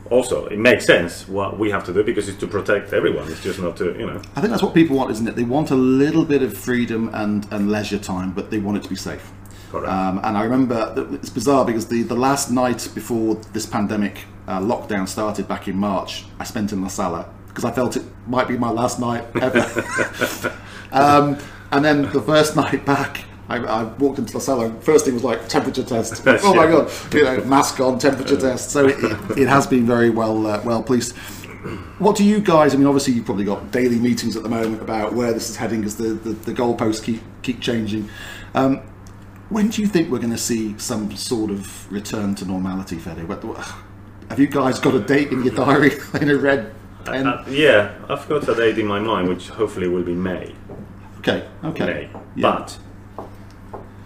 also 0.10 0.46
it 0.48 0.60
makes 0.60 0.86
sense 0.86 1.28
what 1.28 1.58
we 1.58 1.72
have 1.72 1.86
to 1.86 1.94
do 1.94 2.04
because 2.04 2.28
it's 2.30 2.40
to 2.40 2.48
protect 2.48 2.94
everyone. 2.94 3.30
It's 3.32 3.42
just 3.42 3.60
not 3.60 3.78
to 3.78 3.98
you 3.98 4.06
know. 4.06 4.22
I 4.36 4.42
think 4.42 4.52
that's 4.52 4.64
what 4.64 4.74
people 4.74 4.98
want, 4.98 5.12
isn't 5.12 5.28
it? 5.28 5.36
They 5.36 5.44
want 5.44 5.72
a 5.72 5.76
little 5.76 6.26
bit 6.26 6.42
of 6.42 6.58
freedom 6.58 7.10
and, 7.14 7.48
and 7.52 7.72
leisure 7.72 8.00
time, 8.00 8.32
but 8.32 8.52
they 8.52 8.60
want 8.60 8.78
it 8.78 8.84
to 8.84 8.90
be 8.90 8.96
safe. 8.96 9.32
Correct. 9.72 9.88
Um, 9.92 10.20
and 10.24 10.38
I 10.38 10.44
remember 10.44 11.08
it's 11.14 11.32
bizarre 11.32 11.66
because 11.66 11.88
the, 11.88 12.04
the 12.04 12.16
last 12.16 12.52
night 12.52 12.88
before 12.94 13.36
this 13.54 13.66
pandemic 13.66 14.26
uh, 14.48 14.60
lockdown 14.60 15.08
started 15.08 15.48
back 15.48 15.68
in 15.68 15.78
March, 15.78 16.26
I 16.40 16.44
spent 16.44 16.72
in 16.72 16.82
La 16.82 16.90
Sala 16.90 17.30
because 17.48 17.66
I 17.66 17.72
felt 17.72 17.96
it 17.96 18.04
might 18.28 18.48
be 18.48 18.58
my 18.58 18.70
last 18.70 19.00
night 19.00 19.26
ever. 19.42 19.62
um, 20.92 21.38
and 21.72 21.84
then 21.84 22.04
the 22.12 22.22
first 22.22 22.56
night 22.64 22.86
back, 22.86 23.26
I, 23.50 23.58
I 23.58 23.84
walked 23.84 24.20
into 24.20 24.34
the 24.34 24.40
cellar. 24.40 24.72
First 24.82 25.06
thing 25.06 25.14
was 25.14 25.24
like 25.24 25.48
temperature 25.48 25.84
test. 25.84 26.24
oh 26.28 26.54
my 26.54 26.68
god, 26.68 26.92
you 27.14 27.24
know, 27.24 27.44
mask 27.44 27.80
on, 27.80 28.00
temperature 28.00 28.38
test. 28.38 28.72
So 28.72 28.88
it, 28.88 28.98
it, 29.38 29.48
has 29.48 29.68
been 29.68 29.86
very 29.86 30.10
well 30.10 30.48
uh, 30.48 30.62
well 30.64 30.82
policed. 30.82 31.16
What 31.98 32.16
do 32.16 32.24
you 32.24 32.40
guys? 32.40 32.74
I 32.74 32.78
mean, 32.78 32.88
obviously 32.88 33.14
you've 33.14 33.26
probably 33.26 33.46
got 33.46 33.72
daily 33.72 34.00
meetings 34.00 34.36
at 34.36 34.44
the 34.44 34.50
moment 34.50 34.82
about 34.82 35.14
where 35.14 35.34
this 35.34 35.50
is 35.50 35.56
heading 35.56 35.80
because 35.80 35.98
the, 35.98 36.10
the, 36.14 36.30
the 36.32 36.54
goalposts 36.54 37.04
keep 37.04 37.22
keep 37.42 37.62
changing. 37.62 38.10
Um, 38.54 38.82
when 39.50 39.70
do 39.70 39.82
you 39.82 39.88
think 39.88 40.10
we're 40.10 40.20
going 40.20 40.32
to 40.32 40.38
see 40.38 40.78
some 40.80 41.16
sort 41.16 41.52
of 41.52 41.92
return 41.92 42.34
to 42.36 42.46
normality, 42.46 42.98
what- 42.98 43.44
Have 44.30 44.40
you 44.40 44.48
guys 44.48 44.80
got 44.80 44.96
a 44.96 45.00
date 45.00 45.32
in 45.32 45.44
your 45.44 45.54
diary 45.54 45.92
in 46.22 46.30
a 46.30 46.36
red 46.36 46.74
pen? 47.06 47.28
Uh, 47.28 47.46
yeah, 47.48 47.94
I've 48.10 48.28
got 48.28 48.48
a 48.50 48.56
date 48.56 48.80
in 48.80 48.88
my 48.88 49.00
mind, 49.00 49.30
which 49.30 49.50
hopefully 49.50 49.88
will 49.88 50.04
be 50.04 50.16
May. 50.16 50.56
okay, 51.20 51.48
okay. 51.64 51.86
May. 51.86 52.10
Yeah. 52.36 52.42
But 52.42 52.80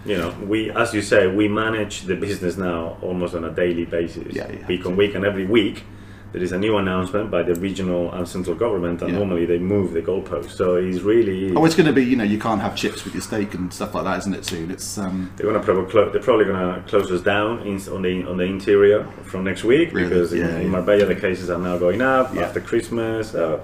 you 0.04 0.16
know, 0.16 0.30
we, 0.46 0.70
as 0.70 0.94
you 0.94 1.02
say, 1.02 1.26
we 1.26 1.48
manage 1.48 2.02
the 2.02 2.14
business 2.16 2.56
now 2.56 2.96
almost 3.02 3.34
on 3.34 3.44
a 3.44 3.50
daily 3.50 3.84
basis, 3.84 4.34
Yeah, 4.34 4.50
yeah. 4.50 4.66
week 4.66 4.86
on 4.86 4.96
week, 4.96 5.14
and 5.14 5.24
every 5.24 5.44
week 5.46 5.84
there 6.32 6.42
is 6.42 6.52
a 6.52 6.58
new 6.58 6.76
announcement 6.76 7.30
by 7.30 7.42
the 7.42 7.54
regional 7.54 8.12
and 8.12 8.28
central 8.28 8.54
government, 8.54 9.00
and 9.02 9.10
Yeah. 9.12 9.18
normally 9.18 9.46
they 9.46 9.58
move 9.58 9.92
the 9.94 10.02
goalpost. 10.02 10.50
So 10.50 10.74
it's 10.76 11.00
really 11.00 11.54
Oh, 11.54 11.64
it's 11.64 11.74
going 11.74 11.86
to 11.86 11.92
be, 11.92 12.04
you 12.04 12.16
know, 12.16 12.24
you 12.24 12.38
can't 12.38 12.60
have 12.60 12.76
chips 12.76 13.02
with 13.04 13.14
your 13.14 13.22
steak 13.22 13.54
and 13.54 13.72
stuff 13.72 13.94
like 13.94 14.04
that, 14.04 14.18
isn't 14.18 14.34
it? 14.34 14.44
Soon, 14.44 14.70
it's 14.70 14.98
um, 14.98 15.30
They're 15.36 15.46
gonna 15.50 15.64
probably 15.64 15.90
clo- 15.90 16.10
they're 16.10 16.20
probably 16.22 16.44
gonna 16.44 16.82
close 16.86 17.10
us 17.10 17.22
down 17.22 17.60
in, 17.60 17.76
on 17.92 18.02
the 18.02 18.24
on 18.24 18.36
the 18.36 18.44
interior 18.44 19.06
from 19.24 19.44
next 19.44 19.64
week 19.64 19.92
Really? 19.94 20.08
because 20.08 20.32
in, 20.34 20.40
Yeah, 20.40 20.58
in. 20.58 20.68
Marbella 20.68 21.06
the 21.06 21.14
cases 21.14 21.48
are 21.50 21.58
now 21.58 21.78
going 21.78 22.02
up 22.02 22.34
Yeah. 22.34 22.42
after 22.42 22.60
Christmas. 22.60 23.30
So 23.30 23.60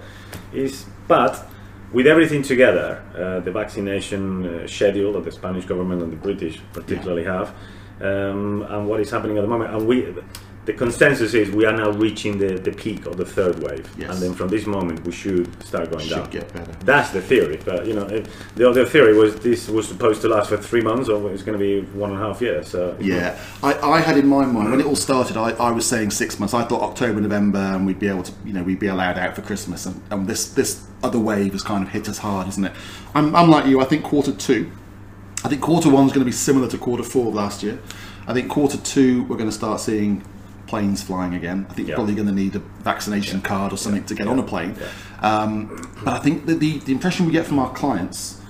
it's 0.53 0.87
but 1.07 1.47
with 1.95 2.07
everything 2.07 2.43
together, 2.43 2.89
uh, 3.17 3.41
the 3.41 3.53
vaccination 3.53 4.23
uh, 4.47 4.67
schedule 4.67 5.13
that 5.15 5.25
the 5.25 5.33
Spanish 5.33 5.65
government 5.65 6.03
and 6.03 6.13
the 6.13 6.17
British 6.29 6.61
particularly 6.73 7.25
have, 7.25 7.55
um, 8.01 8.67
and 8.69 8.89
what 8.89 9.01
is 9.01 9.11
happening 9.11 9.39
at 9.39 9.43
the 9.43 9.49
moment, 9.49 9.73
and 9.75 9.87
we, 9.87 10.13
the 10.65 10.73
consensus 10.73 11.35
is 11.35 11.51
we 11.51 11.67
are 11.67 11.77
now 11.77 11.91
reaching 11.91 12.39
the, 12.39 12.55
the 12.59 12.73
peak 12.73 13.05
of 13.07 13.19
the 13.19 13.25
third 13.37 13.57
wave, 13.63 13.87
Yes. 13.99 14.11
and 14.11 14.19
then 14.23 14.33
from 14.35 14.49
this 14.49 14.65
moment 14.67 15.05
we 15.05 15.13
should 15.13 15.47
start 15.63 15.91
going 15.91 16.07
Should 16.07 16.17
down. 16.17 16.31
get 16.31 16.53
better. 16.55 16.73
That's 16.85 17.11
the 17.11 17.21
theory, 17.21 17.61
but 17.67 17.87
you 17.87 17.95
know, 17.95 18.07
it, 18.07 18.27
the 18.57 18.69
other 18.69 18.85
theory 18.87 19.15
was 19.17 19.37
this 19.41 19.69
was 19.69 19.87
supposed 19.87 20.23
to 20.23 20.29
last 20.29 20.49
for 20.49 20.57
three 20.57 20.81
months, 20.81 21.09
or 21.11 21.31
it's 21.33 21.43
going 21.43 21.59
to 21.59 21.63
be 21.63 21.83
one 21.97 22.11
and 22.13 22.19
a 22.19 22.23
half 22.27 22.41
years. 22.41 22.67
So 22.69 22.97
Yeah, 22.99 23.39
I, 23.63 23.75
I 23.97 24.01
had 24.01 24.17
in 24.17 24.27
my 24.27 24.45
mind 24.47 24.71
when 24.71 24.81
it 24.81 24.87
all 24.87 24.97
started. 24.97 25.37
I, 25.37 25.51
I 25.51 25.71
was 25.71 25.87
saying 25.87 26.11
six 26.11 26.41
months. 26.41 26.55
I 26.55 26.65
thought 26.65 26.81
October, 26.83 27.21
November, 27.21 27.59
and 27.59 27.87
we'd 27.87 27.99
be 28.01 28.09
able 28.09 28.23
to, 28.23 28.33
you 28.47 28.55
know, 28.55 28.63
we'd 28.63 28.81
be 28.81 28.87
allowed 28.89 29.19
out 29.19 29.37
for 29.37 29.43
Christmas. 29.43 29.85
And, 29.85 30.01
and 30.11 30.27
this 30.27 30.43
this 30.55 30.83
other 31.05 31.19
wave 31.19 31.53
has 31.53 31.63
kind 31.63 31.85
of 31.87 31.91
hit 31.93 32.09
us 32.09 32.19
hard, 32.19 32.49
isn't 32.49 32.65
it? 32.65 32.73
I'm, 33.15 33.37
I'm 33.37 33.51
like 33.51 33.67
you. 33.67 33.81
I 33.81 33.85
think 33.85 34.05
quarter 34.05 34.33
two. 34.33 34.71
I 35.45 35.49
think 35.49 35.61
quarter 35.61 35.91
one's 35.91 36.11
going 36.13 36.23
to 36.23 36.25
be 36.27 36.33
similar 36.33 36.67
to 36.69 36.79
quarter 36.79 37.03
four 37.05 37.29
of 37.29 37.35
last 37.35 37.63
year. 37.63 37.79
I 38.27 38.33
think 38.33 38.51
quarter 38.51 38.79
two 38.79 39.25
we're 39.25 39.37
going 39.37 39.51
to 39.51 39.55
start 39.55 39.81
seeing 39.81 40.25
planes 40.67 41.03
flying 41.03 41.35
again. 41.35 41.67
I 41.69 41.75
think 41.75 41.87
Yeah. 41.87 41.93
you're 41.93 41.97
probably 41.97 42.15
going 42.15 42.29
to 42.29 42.33
need 42.35 42.57
a 42.57 42.61
vaccination 42.83 43.43
card 43.43 43.73
or 43.73 43.77
something 43.77 44.05
to 44.05 44.15
get 44.15 44.27
on 44.27 44.39
a 44.39 44.43
plane. 44.43 44.75
Yeah. 44.81 44.89
Um, 45.43 45.93
but 46.03 46.15
I 46.15 46.19
think 46.21 46.47
that 46.47 46.59
the, 46.61 46.79
the 46.81 46.93
impression 46.93 47.27
we 47.27 47.33
get 47.33 47.47
from 47.47 47.59
our 47.59 47.71
clients 47.75 48.41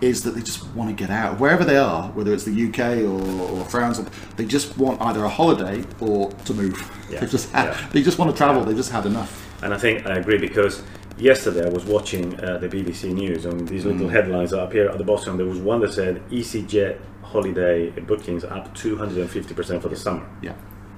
is 0.00 0.22
that 0.24 0.30
they 0.30 0.40
just 0.40 0.66
want 0.74 0.88
to 0.90 0.96
get 0.96 1.10
out 1.10 1.38
wherever 1.38 1.64
they 1.64 1.76
are, 1.76 2.08
whether 2.12 2.32
it's 2.32 2.44
the 2.44 2.68
UK 2.68 3.04
or, 3.04 3.20
or 3.60 3.64
France. 3.66 4.00
Or, 4.00 4.06
they 4.36 4.46
just 4.46 4.76
want 4.78 5.00
either 5.02 5.24
a 5.24 5.28
holiday 5.28 5.84
or 6.00 6.32
to 6.46 6.54
move. 6.54 6.74
Yeah, 7.10 7.20
They 7.20 7.26
just 7.26 7.50
had, 7.52 7.66
yeah. 7.66 7.88
they 7.92 8.02
just 8.02 8.18
want 8.18 8.30
to 8.30 8.36
travel. 8.36 8.64
They've 8.64 8.76
just 8.76 8.90
had 8.90 9.06
enough. 9.06 9.46
And 9.62 9.72
I 9.74 9.78
think 9.78 10.06
I 10.06 10.16
agree 10.16 10.38
because 10.38 10.82
yesterday 11.20 11.66
I 11.66 11.68
was 11.70 11.84
watching 11.84 12.38
uh, 12.40 12.58
the 12.58 12.68
BBC 12.68 13.12
News 13.12 13.44
and 13.44 13.68
these 13.68 13.84
little 13.84 14.06
Mm. 14.08 14.10
headlines 14.10 14.52
up 14.52 14.72
here 14.72 14.88
at 14.88 14.98
the 14.98 15.04
bottom. 15.04 15.36
There 15.36 15.46
was 15.46 15.58
one 15.58 15.80
that 15.80 15.92
said 15.92 16.22
EasyJet 16.30 16.96
holiday 17.22 17.90
bookings 17.90 18.44
up 18.44 18.74
250% 18.74 19.80
for 19.82 19.88
the 19.88 19.96
summer. 19.96 20.26
Yeah, 20.42 20.54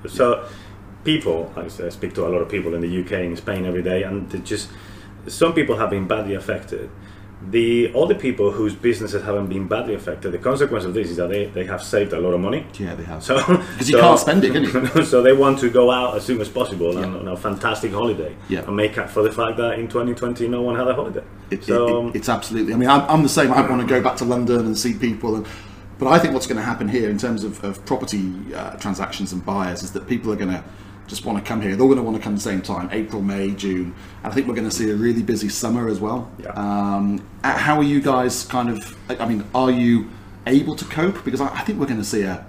So 0.06 0.44
people, 1.04 1.52
I 1.56 1.68
speak 1.68 2.14
to 2.14 2.26
a 2.26 2.30
lot 2.30 2.40
of 2.40 2.48
people 2.48 2.74
in 2.74 2.80
the 2.80 3.00
UK 3.04 3.12
and 3.26 3.36
Spain 3.36 3.66
every 3.66 3.82
day, 3.82 4.02
and 4.04 4.44
just 4.44 4.70
some 5.26 5.52
people 5.52 5.76
have 5.76 5.90
been 5.90 6.06
badly 6.06 6.34
affected. 6.34 6.88
The 7.50 7.92
other 7.96 8.14
people 8.14 8.50
whose 8.52 8.74
businesses 8.74 9.22
haven't 9.24 9.48
been 9.48 9.66
badly 9.66 9.94
affected, 9.94 10.30
the 10.32 10.38
consequence 10.38 10.84
of 10.84 10.94
this 10.94 11.10
is 11.10 11.16
that 11.16 11.28
they, 11.28 11.46
they 11.46 11.64
have 11.64 11.82
saved 11.82 12.12
a 12.12 12.20
lot 12.20 12.32
of 12.34 12.40
money. 12.40 12.64
yeah, 12.78 12.94
they 12.94 13.02
have. 13.04 13.22
So 13.22 13.36
Because 13.46 13.90
you 13.90 13.98
can't 13.98 14.18
spend 14.18 14.44
it, 14.44 14.52
can 14.52 14.62
you? 14.64 15.04
so 15.12 15.22
they 15.22 15.32
want 15.32 15.58
to 15.58 15.68
go 15.70 15.90
out 15.90 16.16
as 16.16 16.24
soon 16.24 16.40
as 16.40 16.48
possible 16.48 16.96
and 16.98 17.16
on 17.16 17.28
a 17.28 17.36
fantastic 17.36 17.92
holiday 17.92 18.34
Yeah. 18.48 18.60
and 18.60 18.76
make 18.76 18.96
up 18.96 19.10
for 19.10 19.22
the 19.22 19.32
fact 19.32 19.56
that 19.56 19.78
in 19.78 19.88
2020 19.88 20.46
no 20.48 20.62
one 20.62 20.76
had 20.76 20.86
a 20.88 20.94
holiday. 20.94 21.24
It, 21.50 21.64
so 21.64 22.06
it, 22.06 22.10
it, 22.10 22.16
it's 22.18 22.28
absolutely. 22.28 22.74
I 22.74 22.76
mean, 22.76 22.88
I'm, 22.88 23.02
I'm 23.10 23.22
the 23.22 23.28
same. 23.28 23.52
I 23.52 23.60
want 23.68 23.82
to 23.82 23.88
go 23.88 24.00
back 24.00 24.16
to 24.18 24.24
London 24.24 24.60
and 24.60 24.78
see 24.78 24.94
people, 24.94 25.34
and 25.36 25.46
but 25.98 26.08
I 26.08 26.18
think 26.18 26.34
what's 26.34 26.46
going 26.46 26.56
to 26.58 26.64
happen 26.64 26.88
here 26.88 27.10
in 27.10 27.18
terms 27.18 27.44
of, 27.44 27.62
of 27.64 27.84
property 27.86 28.32
uh, 28.54 28.76
transactions 28.76 29.32
and 29.32 29.44
buyers 29.44 29.82
is 29.82 29.92
that 29.92 30.06
people 30.08 30.32
are 30.32 30.36
going 30.36 30.50
to 30.50 30.64
just 31.06 31.24
want 31.24 31.38
to 31.38 31.44
come 31.44 31.60
here. 31.60 31.70
They're 31.70 31.86
going 31.86 31.96
to 31.96 32.02
want 32.02 32.16
to 32.16 32.22
come 32.22 32.34
at 32.34 32.36
the 32.36 32.42
same 32.42 32.62
time, 32.62 32.88
April, 32.92 33.20
May, 33.22 33.50
June. 33.50 33.94
And 34.22 34.32
I 34.32 34.34
think 34.34 34.46
we're 34.46 34.54
going 34.54 34.68
to 34.68 34.74
see 34.74 34.90
a 34.90 34.94
really 34.94 35.22
busy 35.22 35.48
summer 35.48 35.88
as 35.88 36.00
well. 36.00 36.30
Yeah. 36.38 36.50
Um, 36.50 37.26
uh, 37.44 37.56
how 37.56 37.76
are 37.76 37.82
you 37.82 38.00
guys 38.00 38.44
kind 38.44 38.70
of? 38.70 38.96
I 39.20 39.26
mean, 39.28 39.44
are 39.54 39.70
you 39.70 40.08
able 40.46 40.76
to 40.76 40.84
cope? 40.86 41.24
Because 41.24 41.40
I, 41.40 41.60
think 41.62 41.78
we're 41.78 41.86
going 41.86 41.98
to 42.00 42.04
see 42.04 42.22
a 42.22 42.46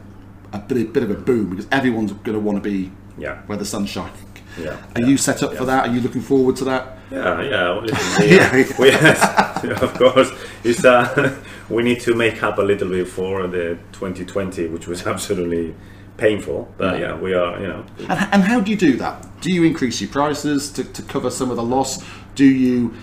a 0.54 0.60
bit, 0.60 0.94
bit 0.94 1.04
of 1.04 1.12
a 1.12 1.16
boom 1.16 1.50
because 1.50 1.68
everyone's 1.72 2.14
going 2.14 2.34
to 2.34 2.40
want 2.40 2.64
to 2.64 2.70
be 2.70 2.92
Yeah. 3.18 3.42
where 3.48 3.58
the 3.58 3.66
sun's 3.66 3.90
shining. 3.90 4.14
Yeah, 4.58 4.78
Are 4.96 5.02
yeah, 5.02 5.08
you 5.08 5.18
set 5.18 5.42
up 5.42 5.56
for 5.56 5.66
that? 5.66 5.88
Are 5.88 5.92
you 5.92 6.00
looking 6.00 6.22
forward 6.22 6.56
to 6.58 6.66
that? 6.66 7.00
Yeah, 7.10 7.42
yeah. 7.42 7.72
Listen, 7.80 8.76
we, 8.80 8.90
Yeah. 8.92 9.80
of 9.82 9.94
course, 9.96 10.32
it's, 10.64 10.86
uh, 10.86 11.36
we 11.70 11.82
need 11.82 12.02
to 12.02 12.14
make 12.14 12.44
up 12.44 12.60
a 12.60 12.62
little 12.62 12.90
bit 12.90 13.08
for 13.08 13.48
the 13.48 13.80
2020, 13.94 14.68
which 14.68 14.88
was 14.88 15.08
absolutely 15.08 15.74
painful. 16.18 16.74
But 16.78 17.00
yeah, 17.00 17.18
we 17.18 17.34
are, 17.34 17.60
you 17.60 17.68
know, 17.68 17.86
And, 18.00 18.34
and 18.34 18.44
how 18.44 18.60
do 18.60 18.72
you 18.72 18.78
do 18.78 18.98
that? 18.98 19.42
Do 19.42 19.52
you 19.52 19.64
increase 19.64 20.00
your 20.02 20.10
prices 20.10 20.72
to, 20.72 20.84
to 20.84 21.02
cover 21.04 21.30
some 21.30 21.50
of 21.50 21.58
the 21.58 21.64
loss? 21.64 22.04
Do 22.36 22.46
you, 22.46 22.94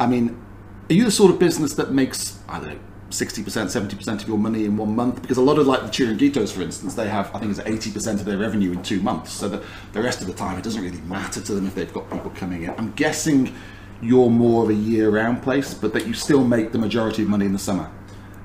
I 0.00 0.06
mean, 0.06 0.40
are 0.90 0.94
you 0.94 1.04
the 1.04 1.10
sort 1.10 1.30
of 1.30 1.38
business 1.38 1.74
that 1.74 1.92
makes, 1.92 2.38
I 2.48 2.58
don't 2.60 2.68
know, 2.70 2.80
60%, 3.10 3.44
70% 3.44 4.22
of 4.22 4.28
your 4.28 4.38
money 4.38 4.64
in 4.64 4.76
one 4.76 4.94
month? 4.96 5.22
Because 5.22 5.36
a 5.36 5.42
lot 5.42 5.58
of 5.58 5.66
like 5.66 5.82
the 5.82 5.88
Chiringuitos, 5.88 6.52
for 6.52 6.62
instance, 6.62 6.94
they 6.94 7.08
have, 7.08 7.34
I 7.34 7.38
think 7.38 7.56
it's 7.56 7.60
80% 7.60 8.14
of 8.14 8.24
their 8.24 8.38
revenue 8.38 8.72
in 8.72 8.82
two 8.82 9.00
months. 9.00 9.32
So 9.32 9.48
that 9.48 9.62
the 9.92 10.02
rest 10.02 10.20
of 10.20 10.26
the 10.26 10.34
time, 10.34 10.58
it 10.58 10.64
doesn't 10.64 10.82
really 10.82 11.00
matter 11.02 11.40
to 11.40 11.54
them 11.54 11.66
if 11.66 11.74
they've 11.74 11.92
got 11.92 12.10
people 12.10 12.30
coming 12.30 12.64
in. 12.64 12.70
I'm 12.70 12.92
guessing 12.92 13.54
you're 14.02 14.30
more 14.30 14.64
of 14.64 14.70
a 14.70 14.74
year 14.74 15.10
round 15.10 15.42
place, 15.42 15.74
but 15.74 15.92
that 15.92 16.06
you 16.06 16.12
still 16.12 16.44
make 16.44 16.72
the 16.72 16.78
majority 16.78 17.22
of 17.22 17.28
money 17.28 17.46
in 17.46 17.52
the 17.52 17.58
summer. 17.58 17.90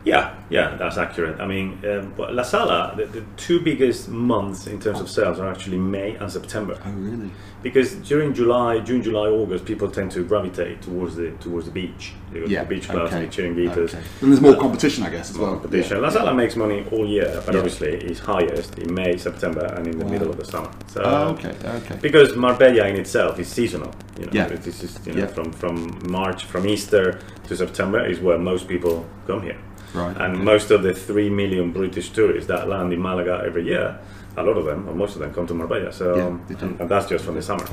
Yeah, 0.06 0.34
yeah, 0.50 0.76
that's 0.78 0.98
accurate. 0.98 1.42
I 1.42 1.46
mean, 1.46 1.78
um, 1.86 2.14
but 2.16 2.34
La 2.34 2.44
Sala, 2.44 2.94
the, 2.96 3.06
the 3.06 3.24
two 3.36 3.60
biggest 3.60 4.08
months 4.08 4.66
in 4.66 4.80
terms 4.80 5.02
of 5.02 5.10
sales 5.10 5.40
are 5.40 5.50
actually 5.52 5.78
May 5.78 6.16
and 6.16 6.32
September. 6.32 6.80
Oh, 6.86 6.92
really? 6.92 7.32
Because 7.62 7.96
during 7.96 8.34
July, 8.34 8.80
June, 8.80 9.04
July, 9.04 9.28
August, 9.28 9.66
people 9.66 9.92
tend 9.92 10.12
to 10.12 10.24
gravitate 10.24 10.82
towards 10.82 11.18
the 11.18 11.32
towards 11.42 11.66
the 11.66 11.72
beach. 11.74 12.14
They 12.32 12.40
go 12.40 12.46
Yeah. 12.46 12.64
the 12.64 12.70
beach 12.70 12.88
clubs, 12.88 13.12
okay. 13.14 13.26
the 13.26 13.32
chiringuitos. 13.32 13.90
okay. 13.94 13.98
And 14.22 14.32
there's 14.32 14.40
more 14.40 14.56
competition, 14.56 15.04
I 15.04 15.10
guess, 15.10 15.32
as 15.32 15.38
well. 15.38 15.58
competition. 15.58 15.98
Yeah. 15.98 16.04
La 16.04 16.10
Sala 16.10 16.34
makes 16.34 16.56
money 16.56 16.86
all 16.94 17.06
year, 17.06 17.42
but 17.46 17.54
Yeah. 17.54 17.60
obviously 17.60 17.92
it's 17.96 18.22
highest 18.22 18.80
in 18.80 18.94
May, 18.94 19.18
September, 19.18 19.66
and 19.76 19.86
in 19.86 20.00
the 20.00 20.06
middle 20.06 20.30
of 20.30 20.38
the 20.38 20.46
summer. 20.46 20.70
So, 20.88 21.02
Oh, 21.04 21.32
okay, 21.34 21.54
okay. 21.80 21.98
because 22.02 22.38
Marbella 22.38 22.88
in 22.88 22.96
itself 22.96 23.38
is 23.38 23.50
seasonal. 23.50 23.92
You 24.18 24.26
know, 24.28 24.32
Yeah. 24.32 24.48
this 24.48 24.82
is 24.82 24.98
you 25.06 25.12
know, 25.14 25.20
Yeah. 25.20 25.28
from 25.28 25.52
from 25.52 26.00
March, 26.08 26.46
from 26.46 26.66
Easter 26.66 27.20
to 27.50 27.56
September 27.58 28.00
is 28.06 28.22
where 28.22 28.38
most 28.38 28.70
people 28.70 29.06
come 29.28 29.42
here. 29.42 29.58
Right, 29.94 30.16
And 30.18 30.36
okay. 30.36 30.44
most 30.44 30.72
of 30.72 30.84
the 30.84 30.94
three 30.94 31.30
million 31.30 31.72
British 31.72 32.10
tourists 32.12 32.48
that 32.48 32.68
land 32.68 32.94
in 32.94 33.02
Malaga 33.02 33.42
every 33.46 33.66
year, 33.66 34.00
a 34.38 34.44
lot 34.44 34.58
of 34.58 34.66
them, 34.66 34.88
or 34.88 34.94
most 34.94 35.16
of 35.16 35.22
them, 35.22 35.34
come 35.34 35.48
to 35.48 35.54
Marbella. 35.54 35.92
So, 35.92 36.16
Yeah, 36.16 36.58
and, 36.60 36.80
and 36.80 36.90
that's 36.90 37.08
just 37.08 37.26
from 37.26 37.36
the 37.36 37.42
summer. 37.42 37.68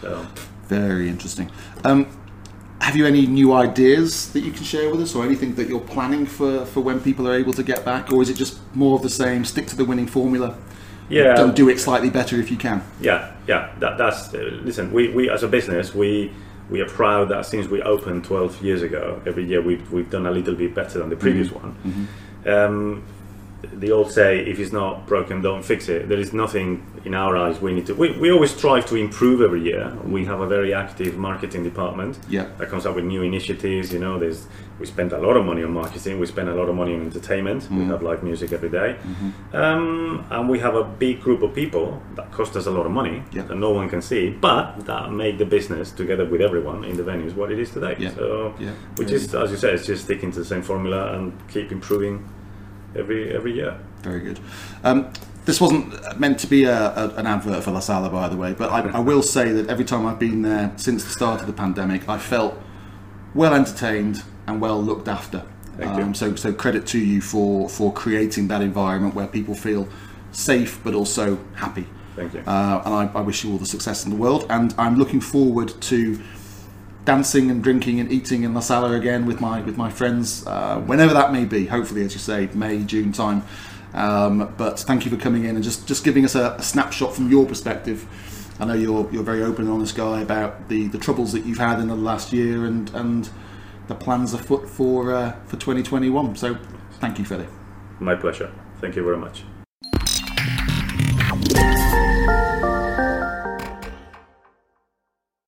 So. 0.00 0.26
Very 0.68 1.08
interesting. 1.08 1.50
Um, 1.84 2.06
have 2.80 2.96
you 2.96 3.06
any 3.06 3.26
new 3.26 3.52
ideas 3.52 4.32
that 4.32 4.40
you 4.40 4.52
can 4.52 4.64
share 4.64 4.90
with 4.90 5.02
us, 5.02 5.14
or 5.14 5.24
anything 5.24 5.54
that 5.56 5.68
you're 5.68 5.80
planning 5.80 6.24
for, 6.24 6.64
for 6.64 6.80
when 6.80 7.00
people 7.00 7.28
are 7.28 7.34
able 7.34 7.52
to 7.52 7.62
get 7.62 7.84
back, 7.84 8.10
or 8.10 8.22
is 8.22 8.30
it 8.30 8.36
just 8.36 8.58
more 8.74 8.96
of 8.96 9.02
the 9.02 9.10
same? 9.10 9.44
Stick 9.44 9.66
to 9.66 9.76
the 9.76 9.84
winning 9.84 10.06
formula. 10.06 10.56
Yeah. 11.10 11.34
Don't 11.34 11.56
do 11.56 11.68
it 11.68 11.78
slightly 11.78 12.08
better 12.08 12.40
if 12.40 12.50
you 12.50 12.56
can. 12.56 12.82
Yeah, 13.00 13.32
yeah. 13.46 13.72
That, 13.80 13.98
that's 13.98 14.32
uh, 14.32 14.60
listen. 14.62 14.92
We, 14.92 15.08
we 15.08 15.28
as 15.28 15.42
a 15.42 15.48
business, 15.48 15.94
we 15.94 16.32
we 16.70 16.80
are 16.80 16.86
proud 16.88 17.28
that 17.30 17.44
since 17.46 17.66
we 17.68 17.82
opened 17.82 18.24
12 18.24 18.62
years 18.62 18.82
ago, 18.82 19.20
every 19.26 19.44
year 19.44 19.60
we've 19.60 19.90
we've 19.92 20.08
done 20.10 20.26
a 20.26 20.30
little 20.30 20.54
bit 20.54 20.74
better 20.74 20.98
than 21.00 21.08
the 21.10 21.16
previous 21.16 21.48
Mm-hmm. 21.48 22.04
one. 22.44 22.54
Um, 22.54 23.02
the 23.74 23.90
old 23.92 24.10
say, 24.10 24.40
if 24.40 24.58
it's 24.58 24.72
not 24.72 25.06
broken, 25.06 25.42
don't 25.42 25.62
fix 25.64 25.88
it. 25.88 26.08
There 26.08 26.18
is 26.18 26.32
nothing 26.32 26.86
in 27.04 27.14
our 27.14 27.36
eyes 27.36 27.60
we 27.60 27.72
need 27.72 27.86
to. 27.86 27.94
We, 27.94 28.12
we 28.18 28.30
always 28.32 28.50
strive 28.50 28.86
to 28.86 28.96
improve 28.96 29.40
every 29.42 29.62
year. 29.62 29.94
We 30.04 30.24
have 30.24 30.40
a 30.40 30.46
very 30.46 30.72
active 30.74 31.16
marketing 31.16 31.64
department 31.64 32.18
Yeah. 32.28 32.46
that 32.58 32.68
comes 32.68 32.86
up 32.86 32.94
with 32.96 33.04
new 33.04 33.22
initiatives. 33.22 33.92
You 33.92 33.98
know, 33.98 34.18
there's 34.18 34.46
we 34.78 34.86
spend 34.86 35.12
a 35.12 35.18
lot 35.18 35.36
of 35.36 35.44
money 35.44 35.62
on 35.62 35.72
marketing. 35.72 36.18
We 36.18 36.26
spend 36.26 36.48
a 36.48 36.54
lot 36.54 36.68
of 36.70 36.74
money 36.74 36.94
on 36.94 37.02
entertainment. 37.02 37.64
We 37.70 37.76
Mm-hmm. 37.76 37.90
have 37.90 38.02
live 38.02 38.22
music 38.22 38.52
every 38.52 38.70
day. 38.70 38.96
Um, 39.52 40.24
and 40.30 40.48
we 40.48 40.58
have 40.60 40.74
a 40.74 40.84
big 40.84 41.20
group 41.20 41.42
of 41.42 41.54
people 41.54 42.02
that 42.14 42.30
cost 42.32 42.56
us 42.56 42.66
a 42.66 42.70
lot 42.70 42.86
of 42.86 42.92
money 42.92 43.22
Yeah. 43.32 43.42
that 43.42 43.56
no 43.56 43.70
one 43.70 43.88
can 43.88 44.00
see, 44.02 44.30
but 44.30 44.86
that 44.86 45.12
make 45.12 45.38
the 45.38 45.44
business 45.44 45.90
together 45.90 46.24
with 46.24 46.40
everyone 46.40 46.84
in 46.84 46.96
the 46.96 47.02
venues 47.02 47.34
what 47.34 47.50
it 47.52 47.58
is 47.58 47.70
today. 47.70 47.96
Yeah. 47.98 48.14
So, 48.14 48.54
Yeah. 48.58 48.70
which 48.96 49.10
is, 49.10 49.34
as 49.34 49.50
you 49.50 49.56
said, 49.56 49.74
it's 49.74 49.86
just 49.86 50.04
sticking 50.04 50.30
to 50.32 50.38
the 50.38 50.44
same 50.44 50.62
formula 50.62 51.12
and 51.14 51.32
keep 51.48 51.72
improving 51.72 52.24
every 52.96 53.34
every 53.34 53.52
year. 53.54 53.78
Very 54.02 54.20
good. 54.20 54.40
Um, 54.84 55.12
this 55.44 55.60
wasn't 55.60 56.20
meant 56.20 56.38
to 56.40 56.46
be 56.46 56.64
a, 56.64 56.94
a, 56.94 57.14
an 57.16 57.26
advert 57.26 57.64
for 57.64 57.70
La 57.70 57.80
Sala, 57.80 58.10
by 58.10 58.28
the 58.28 58.36
way, 58.36 58.52
but 58.52 58.70
I, 58.70 58.80
I 58.90 59.00
will 59.00 59.22
say 59.22 59.52
that 59.52 59.68
every 59.68 59.84
time 59.84 60.06
I've 60.06 60.18
been 60.18 60.42
there 60.42 60.72
since 60.76 61.02
the 61.02 61.10
start 61.10 61.40
of 61.40 61.46
the 61.46 61.52
pandemic, 61.52 62.08
I 62.08 62.18
felt 62.18 62.56
well 63.34 63.54
entertained 63.54 64.22
and 64.46 64.60
well 64.60 64.82
looked 64.82 65.08
after. 65.08 65.44
Thank 65.76 65.96
you. 65.96 66.02
Um, 66.02 66.14
so, 66.14 66.34
so 66.34 66.52
credit 66.52 66.86
to 66.88 66.98
you 66.98 67.20
for 67.20 67.68
for 67.68 67.92
creating 67.92 68.48
that 68.48 68.60
environment 68.60 69.14
where 69.14 69.26
people 69.26 69.54
feel 69.54 69.88
safe 70.32 70.80
but 70.84 70.94
also 70.94 71.38
happy. 71.54 71.86
Thank 72.16 72.34
you. 72.34 72.40
Uh, 72.40 72.82
and 72.84 72.94
I, 72.94 73.10
I 73.14 73.20
wish 73.22 73.44
you 73.44 73.52
all 73.52 73.58
the 73.58 73.66
success 73.66 74.04
in 74.04 74.10
the 74.10 74.16
world. 74.16 74.46
And 74.50 74.74
I'm 74.76 74.96
looking 74.96 75.20
forward 75.20 75.68
to 75.82 76.20
dancing 77.04 77.50
and 77.50 77.62
drinking 77.62 78.00
and 78.00 78.10
eating 78.12 78.42
in 78.42 78.54
La 78.54 78.60
Sala 78.60 78.92
again 78.92 79.26
with 79.26 79.40
my 79.40 79.60
with 79.62 79.76
my 79.76 79.90
friends, 79.90 80.46
uh, 80.46 80.78
whenever 80.80 81.12
that 81.14 81.32
may 81.32 81.44
be. 81.44 81.66
Hopefully, 81.66 82.04
as 82.04 82.12
you 82.12 82.20
say, 82.20 82.48
May 82.54 82.82
June 82.84 83.12
time. 83.12 83.42
Um, 83.92 84.54
but 84.56 84.78
thank 84.78 85.04
you 85.04 85.10
for 85.10 85.16
coming 85.16 85.44
in 85.44 85.56
and 85.56 85.64
just 85.64 85.86
just 85.86 86.04
giving 86.04 86.24
us 86.24 86.34
a, 86.34 86.54
a 86.58 86.62
snapshot 86.62 87.14
from 87.14 87.30
your 87.30 87.46
perspective. 87.46 88.06
I 88.60 88.66
know 88.66 88.74
you're 88.74 89.08
you're 89.10 89.24
very 89.24 89.42
open 89.42 89.64
and 89.64 89.74
honest 89.74 89.96
guy 89.96 90.20
about 90.20 90.68
the, 90.68 90.88
the 90.88 90.98
troubles 90.98 91.32
that 91.32 91.44
you've 91.44 91.58
had 91.58 91.80
in 91.80 91.88
the 91.88 91.96
last 91.96 92.32
year 92.32 92.66
and 92.66 92.90
and 92.94 93.28
the 93.88 93.94
plans 93.94 94.34
afoot 94.34 94.68
for 94.68 95.12
uh, 95.12 95.32
for 95.46 95.56
2021. 95.56 96.36
So 96.36 96.58
thank 97.00 97.18
you, 97.18 97.24
Fede. 97.24 97.48
My 97.98 98.14
pleasure. 98.14 98.52
Thank 98.80 98.96
you 98.96 99.04
very 99.04 99.18
much. 99.18 99.44